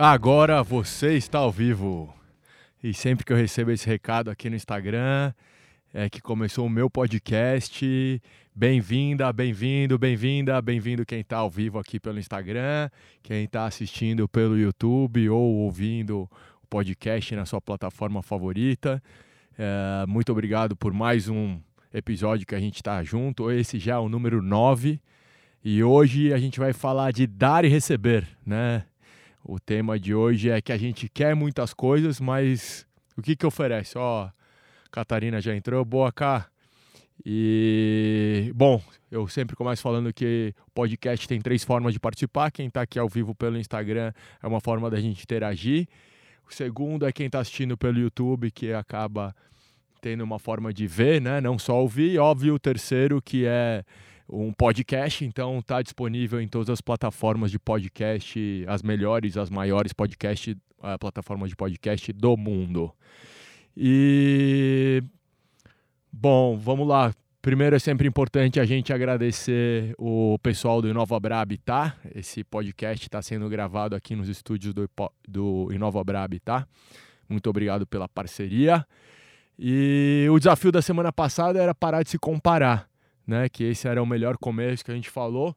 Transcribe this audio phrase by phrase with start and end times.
[0.00, 2.14] Agora você está ao vivo.
[2.80, 5.32] E sempre que eu recebo esse recado aqui no Instagram,
[5.92, 8.22] é que começou o meu podcast.
[8.54, 12.88] Bem-vinda, bem-vindo, bem-vinda, bem-vindo quem está ao vivo aqui pelo Instagram,
[13.24, 16.30] quem está assistindo pelo YouTube ou ouvindo
[16.62, 19.02] o podcast na sua plataforma favorita.
[19.58, 21.58] É, muito obrigado por mais um
[21.92, 23.50] episódio que a gente está junto.
[23.50, 25.00] Esse já é o número 9.
[25.64, 28.84] E hoje a gente vai falar de dar e receber, né?
[29.50, 33.46] O tema de hoje é que a gente quer muitas coisas, mas o que que
[33.46, 33.96] oferece?
[33.96, 34.28] Ó,
[34.90, 36.50] Catarina já entrou, boa cá.
[37.24, 38.78] E bom,
[39.10, 42.50] eu sempre começo falando que o podcast tem três formas de participar.
[42.50, 45.88] Quem está aqui ao vivo pelo Instagram é uma forma da gente interagir.
[46.46, 49.34] O segundo é quem está assistindo pelo YouTube, que acaba
[50.02, 51.40] tendo uma forma de ver, né?
[51.40, 52.18] Não só ouvir.
[52.18, 53.82] Óbvio, o terceiro que é
[54.28, 59.92] um podcast, então está disponível em todas as plataformas de podcast, as melhores, as maiores
[59.92, 62.92] podcast, uh, plataformas de podcast do mundo.
[63.76, 65.02] E
[66.12, 67.14] bom, vamos lá.
[67.40, 71.96] Primeiro é sempre importante a gente agradecer o pessoal do Inova Habitat.
[72.14, 74.90] Esse podcast está sendo gravado aqui nos estúdios do,
[75.26, 76.66] do Inova Habitat.
[77.28, 78.84] Muito obrigado pela parceria.
[79.58, 82.88] E o desafio da semana passada era parar de se comparar
[83.28, 83.48] né?
[83.48, 85.54] Que esse era o melhor começo que a gente falou.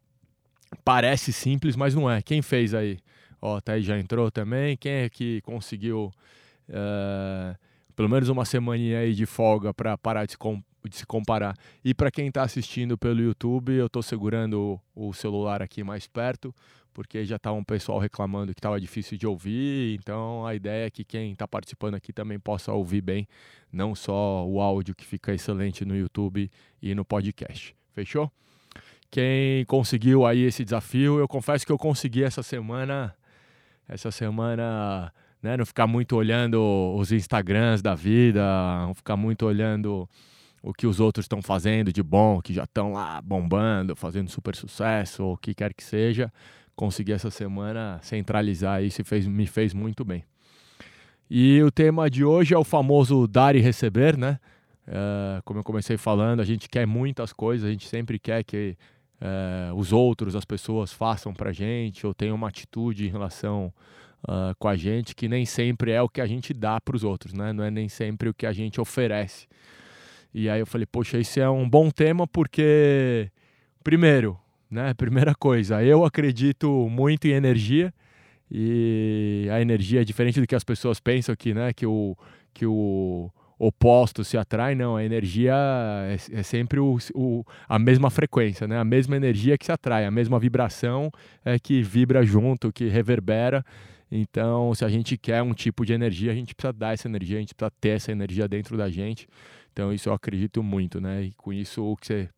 [0.84, 2.22] Parece simples, mas não é.
[2.22, 3.00] Quem fez aí?
[3.42, 4.76] Ó, tá aí já entrou também.
[4.76, 6.12] Quem é que conseguiu
[6.70, 7.58] uh,
[7.96, 10.38] pelo menos uma semaninha aí de folga para parar de se,
[10.90, 11.56] de se, comparar?
[11.84, 16.08] E para quem está assistindo pelo YouTube, eu estou segurando o, o celular aqui mais
[16.08, 16.54] perto
[16.94, 19.98] porque já estava um pessoal reclamando que estava difícil de ouvir.
[20.00, 23.28] Então a ideia é que quem está participando aqui também possa ouvir bem,
[23.72, 26.50] não só o áudio que fica excelente no YouTube
[26.82, 27.76] e no podcast.
[27.94, 28.32] Fechou?
[29.10, 33.14] Quem conseguiu aí esse desafio, eu confesso que eu consegui essa semana,
[33.88, 36.62] essa semana, né, não ficar muito olhando
[36.96, 38.42] os Instagrams da vida,
[38.86, 40.08] não ficar muito olhando
[40.64, 44.56] o que os outros estão fazendo de bom, que já estão lá bombando, fazendo super
[44.56, 46.32] sucesso, ou o que quer que seja
[46.76, 50.24] consegui essa semana centralizar isso e fez, me fez muito bem.
[51.30, 54.40] E o tema de hoje é o famoso dar e receber, né?
[54.88, 58.76] Uh, como eu comecei falando, a gente quer muitas coisas, a gente sempre quer que
[59.22, 63.72] uh, os outros, as pessoas façam pra gente ou tenham uma atitude em relação
[64.24, 67.04] uh, com a gente que nem sempre é o que a gente dá para os
[67.04, 67.54] outros, né?
[67.54, 69.48] Não é nem sempre o que a gente oferece.
[70.34, 73.30] E aí eu falei, poxa, isso é um bom tema porque,
[73.84, 74.38] primeiro,
[74.72, 74.94] né?
[74.94, 77.94] Primeira coisa, eu acredito muito em energia
[78.50, 81.74] e a energia é diferente do que as pessoas pensam aqui, né?
[81.74, 82.18] Que o,
[82.54, 84.96] que o oposto se atrai, não.
[84.96, 85.54] A energia
[86.08, 88.78] é, é sempre o, o, a mesma frequência, né?
[88.78, 91.12] A mesma energia que se atrai, a mesma vibração
[91.44, 93.64] é que vibra junto, que reverbera.
[94.12, 97.38] Então, se a gente quer um tipo de energia, a gente precisa dar essa energia,
[97.38, 99.28] a gente precisa ter essa energia dentro da gente.
[99.72, 101.24] Então, isso eu acredito muito, né?
[101.24, 102.30] E com isso, o que você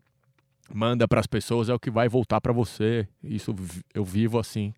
[0.72, 3.08] manda para as pessoas é o que vai voltar para você.
[3.24, 3.56] Isso
[3.94, 4.74] eu vivo assim.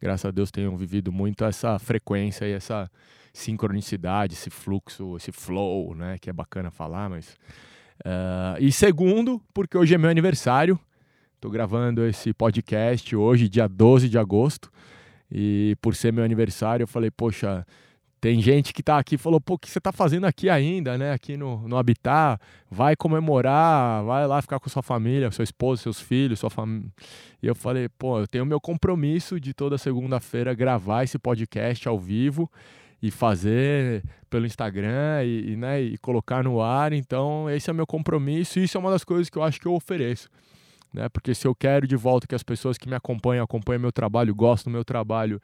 [0.00, 2.90] Graças a Deus tenho vivido muito essa frequência e essa
[3.32, 6.18] sincronicidade, esse fluxo, esse flow, né?
[6.18, 7.36] Que é bacana falar, mas.
[8.00, 10.78] Uh, e segundo, porque hoje é meu aniversário.
[11.34, 14.70] Estou gravando esse podcast hoje, dia 12 de agosto.
[15.30, 17.66] E por ser meu aniversário, eu falei, poxa,
[18.20, 20.98] tem gente que está aqui e falou, pô, o que você está fazendo aqui ainda,
[20.98, 21.12] né?
[21.12, 22.40] Aqui no, no Habitat,
[22.70, 26.90] vai comemorar, vai lá ficar com sua família, seu esposo, seus filhos, sua família.
[27.42, 31.98] E eu falei, pô, eu tenho meu compromisso de toda segunda-feira gravar esse podcast ao
[31.98, 32.50] vivo
[33.00, 36.92] e fazer pelo Instagram e, e, né, e colocar no ar.
[36.92, 39.66] Então, esse é meu compromisso e isso é uma das coisas que eu acho que
[39.66, 40.28] eu ofereço.
[40.92, 41.08] Né?
[41.08, 44.34] Porque se eu quero de volta que as pessoas que me acompanham, acompanham meu trabalho,
[44.34, 45.40] gostam do meu trabalho,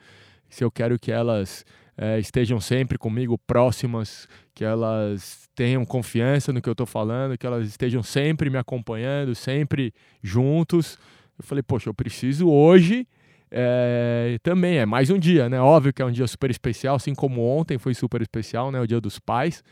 [0.49, 1.65] se eu quero que elas
[1.97, 7.47] é, estejam sempre comigo próximas, que elas tenham confiança no que eu estou falando, que
[7.47, 9.93] elas estejam sempre me acompanhando, sempre
[10.23, 10.99] juntos.
[11.39, 13.07] Eu falei, poxa, eu preciso hoje
[13.51, 15.61] é, também, é mais um dia, né?
[15.61, 18.81] Óbvio que é um dia super especial, assim como ontem foi super especial, né?
[18.81, 19.63] O Dia dos Pais.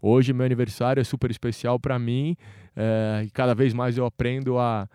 [0.00, 2.36] Hoje, meu aniversário é super especial para mim
[2.74, 4.88] é, e cada vez mais eu aprendo a,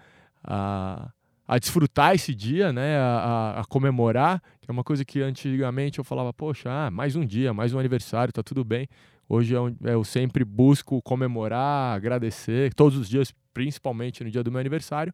[0.44, 1.12] a
[1.52, 6.04] a desfrutar esse dia, né, a, a, comemorar, que é uma coisa que antigamente eu
[6.06, 8.88] falava, poxa, ah, mais um dia, mais um aniversário, tá tudo bem.
[9.28, 14.62] Hoje eu, eu sempre busco comemorar, agradecer, todos os dias, principalmente no dia do meu
[14.62, 15.14] aniversário.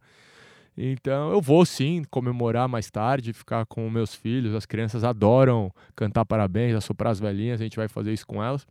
[0.77, 6.23] Então eu vou sim comemorar mais tarde, ficar com meus filhos, as crianças adoram cantar
[6.23, 8.67] parabéns, assoprar as velhinhas, a gente vai fazer isso com elas.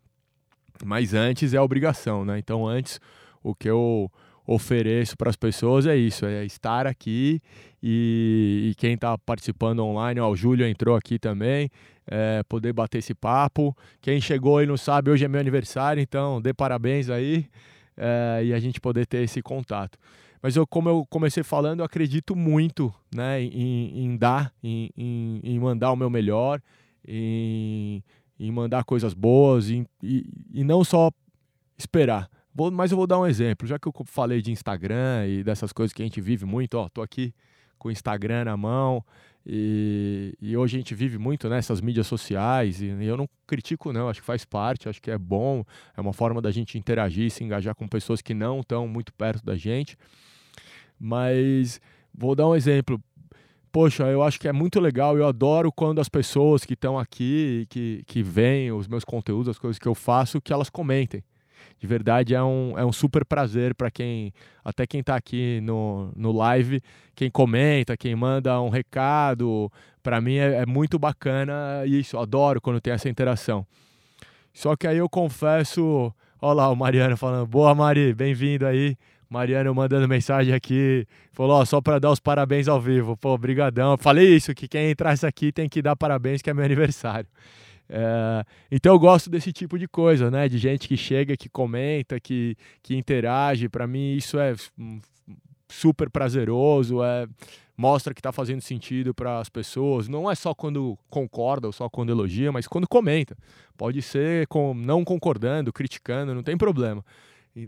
[0.85, 2.39] Mas antes é obrigação, né?
[2.39, 3.01] Então antes
[3.43, 4.09] o que eu
[4.47, 7.41] ofereço para as pessoas é isso, é estar aqui
[7.83, 11.71] e, e quem está participando online, ó, o Júlio entrou aqui também,
[12.07, 13.77] é, poder bater esse papo.
[14.01, 17.47] Quem chegou e não sabe, hoje é meu aniversário, então dê parabéns aí
[17.97, 19.99] é, e a gente poder ter esse contato.
[20.41, 25.41] Mas eu, como eu comecei falando, eu acredito muito né, em, em dar, em, em,
[25.43, 26.61] em, mandar o meu melhor,
[27.07, 28.03] em,
[28.39, 31.11] em mandar coisas boas e, e não só
[31.77, 32.29] esperar.
[32.56, 35.75] Vou, mas eu vou dar um exemplo, já que eu falei de Instagram e dessas
[35.75, 37.35] coisas que a gente vive muito, ó, tô aqui
[37.79, 39.05] com o Instagram na mão
[39.44, 43.29] e, e hoje a gente vive muito nessas né, mídias sociais e, e, eu não
[43.47, 45.64] critico não, acho que faz parte, acho que é bom,
[45.94, 49.44] é uma forma da gente interagir, se engajar com pessoas que não estão muito perto
[49.44, 49.94] da gente,
[50.99, 51.79] mas
[52.14, 52.99] vou dar um exemplo,
[53.70, 57.67] poxa, eu acho que é muito legal, eu adoro quando as pessoas que estão aqui,
[57.69, 61.23] que, que veem os meus conteúdos, as coisas que eu faço, que elas comentem
[61.79, 64.32] de verdade é um, é um super prazer para quem,
[64.64, 66.82] até quem está aqui no, no live,
[67.14, 69.70] quem comenta, quem manda um recado,
[70.03, 73.67] para mim é, é, muito bacana isso, adoro quando tem essa interação.
[74.53, 78.97] Só que aí eu confesso, olha lá o Mariano falando, boa Mari, bem-vindo aí.
[79.29, 83.17] Mariano mandando mensagem aqui, falou, ó, só para dar os parabéns ao vivo.
[83.17, 83.97] Pô, brigadão.
[83.99, 87.29] falei isso, que quem entrasse aqui tem que dar parabéns, que é meu aniversário.
[87.88, 90.49] É, então eu gosto desse tipo de coisa, né?
[90.49, 93.69] De gente que chega, que comenta, que, que interage.
[93.69, 94.55] Para mim isso é
[95.69, 97.27] super prazeroso, é,
[97.77, 100.09] mostra que está fazendo sentido para as pessoas.
[100.09, 103.37] Não é só quando concorda ou só quando elogia, mas quando comenta.
[103.77, 107.05] Pode ser com, não concordando, criticando, não tem problema.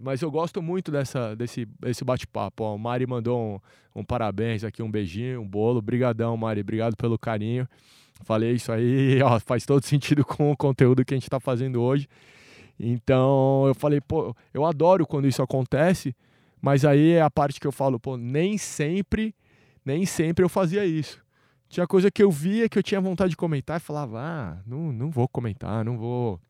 [0.03, 2.63] Mas eu gosto muito dessa, desse, desse bate-papo.
[2.65, 3.61] O Mari mandou
[3.95, 5.79] um, um parabéns aqui, um beijinho, um bolo.
[5.79, 6.61] Obrigadão, Mari.
[6.61, 7.67] Obrigado pelo carinho.
[8.21, 11.81] Falei isso aí, ó, faz todo sentido com o conteúdo que a gente está fazendo
[11.81, 12.09] hoje.
[12.79, 16.15] Então eu falei, pô, eu adoro quando isso acontece,
[16.61, 19.35] mas aí é a parte que eu falo, pô, nem sempre,
[19.85, 21.21] nem sempre eu fazia isso.
[21.69, 24.93] Tinha coisa que eu via que eu tinha vontade de comentar e falava, ah, não,
[24.93, 26.41] não vou comentar, não vou.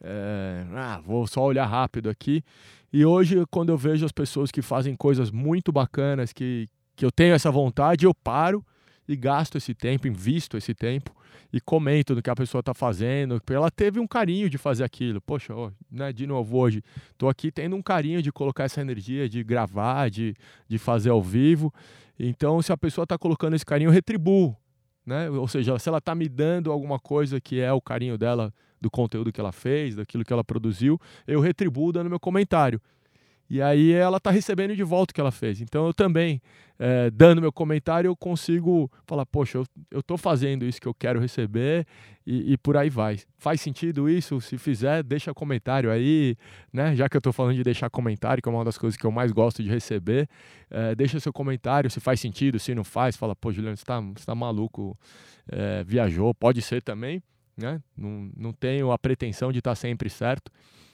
[0.00, 2.42] É, ah, vou só olhar rápido aqui.
[2.90, 7.12] E hoje, quando eu vejo as pessoas que fazem coisas muito bacanas, que, que eu
[7.12, 8.64] tenho essa vontade, eu paro
[9.08, 11.16] e gasto esse tempo, invisto esse tempo
[11.50, 13.40] e comento do que a pessoa está fazendo.
[13.50, 15.20] Ela teve um carinho de fazer aquilo.
[15.20, 15.54] Poxa,
[15.90, 20.10] né, de novo hoje, estou aqui tendo um carinho de colocar essa energia, de gravar,
[20.10, 20.34] de,
[20.68, 21.72] de fazer ao vivo.
[22.18, 24.54] Então, se a pessoa está colocando esse carinho, eu retribuo.
[25.06, 25.30] Né?
[25.30, 28.90] Ou seja, se ela está me dando alguma coisa que é o carinho dela do
[28.90, 32.80] conteúdo que ela fez, daquilo que ela produziu, eu retribuo dando meu comentário.
[33.50, 35.60] E aí ela está recebendo de volta o que ela fez.
[35.60, 36.40] Então eu também,
[36.78, 39.58] é, dando meu comentário, eu consigo falar, poxa,
[39.90, 41.86] eu estou fazendo isso que eu quero receber
[42.26, 43.18] e, e, por aí vai.
[43.38, 44.38] Faz sentido isso?
[44.40, 46.36] Se fizer, deixa comentário aí,
[46.70, 46.94] né?
[46.94, 49.10] Já que eu estou falando de deixar comentário, que é uma das coisas que eu
[49.10, 50.28] mais gosto de receber,
[50.70, 54.02] é, deixa seu comentário se faz sentido, se não faz, fala, pô, Juliano, você está
[54.26, 54.94] tá maluco,
[55.50, 57.22] é, viajou, pode ser também,
[57.58, 57.82] né?
[57.96, 60.50] Não, não tenho a pretensão de estar tá sempre certo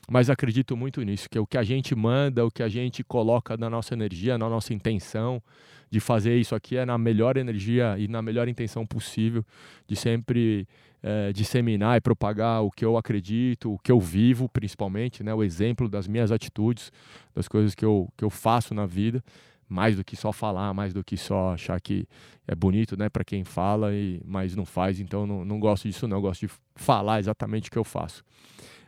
[0.09, 3.03] mas acredito muito nisso, que é o que a gente manda, o que a gente
[3.03, 5.43] coloca na nossa energia, na nossa intenção
[5.91, 9.45] de fazer isso aqui é na melhor energia e na melhor intenção possível,
[9.87, 10.67] de sempre
[11.03, 15.43] é, disseminar e propagar o que eu acredito, o que eu vivo, principalmente, né, o
[15.43, 16.91] exemplo das minhas atitudes,
[17.35, 19.23] das coisas que eu, que eu faço na vida,
[19.69, 22.07] mais do que só falar, mais do que só achar que
[22.47, 26.07] é bonito né, para quem fala, e, mas não faz, então não, não gosto disso,
[26.07, 28.25] não, eu gosto de falar exatamente o que eu faço.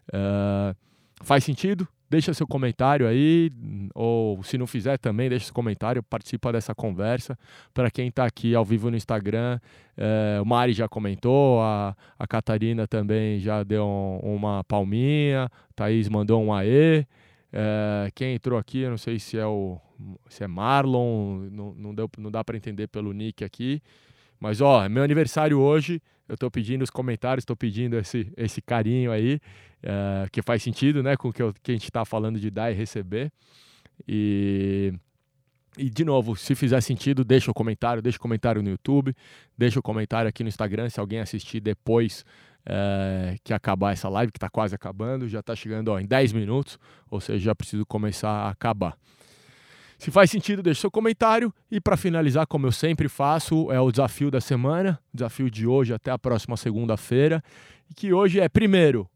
[0.09, 0.77] Uh,
[1.23, 1.89] Faz sentido?
[2.09, 3.51] Deixa seu comentário aí,
[3.93, 7.37] ou se não fizer também, deixa seu comentário, participa dessa conversa.
[7.75, 9.59] Para quem está aqui ao vivo no Instagram,
[9.97, 16.09] é, o Mari já comentou, a, a Catarina também já deu um, uma palminha, Thaís
[16.09, 17.05] mandou um aê.
[17.53, 19.81] É, quem entrou aqui, eu não sei se é o
[20.29, 23.83] se é Marlon, não, não, deu, não dá para entender pelo nick aqui.
[24.39, 28.61] Mas ó, é meu aniversário hoje, eu estou pedindo os comentários, estou pedindo esse, esse
[28.61, 29.41] carinho aí,
[29.83, 32.71] uh, que faz sentido né, com o que, que a gente está falando de dar
[32.71, 33.33] e receber.
[34.07, 34.93] E,
[35.79, 39.15] e, de novo, se fizer sentido, deixa o comentário, deixa o comentário no YouTube,
[39.57, 42.25] deixa o comentário aqui no Instagram, se alguém assistir depois
[42.67, 46.33] uh, que acabar essa live, que está quase acabando, já está chegando ó, em 10
[46.33, 46.79] minutos,
[47.11, 48.97] ou seja, já preciso começar a acabar.
[49.99, 51.53] Se faz sentido, deixe seu comentário.
[51.71, 55.95] E para finalizar, como eu sempre faço, é o desafio da semana, desafio de hoje
[55.95, 57.43] até a próxima segunda-feira.
[57.95, 59.09] Que hoje é, primeiro,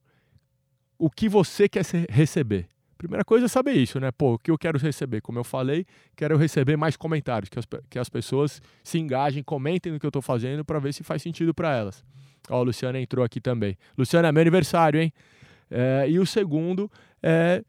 [0.98, 2.68] o que você quer receber.
[2.96, 4.10] Primeira coisa é saber isso, né?
[4.10, 5.22] Pô, o que eu quero receber?
[5.22, 9.90] Como eu falei, quero receber mais comentários, que as, que as pessoas se engajem, comentem
[9.90, 12.04] no que eu estou fazendo para ver se faz sentido para elas.
[12.50, 13.76] Ó, a Luciana entrou aqui também.
[13.96, 15.12] Luciana, é meu aniversário, hein?
[15.70, 16.90] É, e o segundo
[17.22, 17.64] é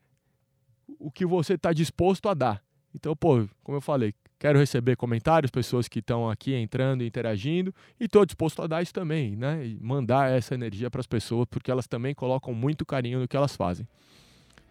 [1.00, 2.62] o que você está disposto a dar.
[2.94, 8.06] Então, pô, como eu falei, quero receber comentários, pessoas que estão aqui entrando, interagindo, e
[8.06, 9.66] estou disposto a dar isso também, né?
[9.66, 13.38] E mandar essa energia para as pessoas, porque elas também colocam muito carinho no que
[13.38, 13.88] elas fazem.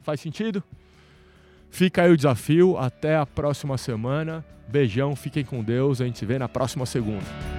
[0.02, 0.62] Faz sentido?
[1.70, 2.76] Fica aí o desafio.
[2.76, 4.44] Até a próxima semana.
[4.68, 6.00] Beijão, fiquem com Deus.
[6.00, 7.49] A gente se vê na próxima segunda.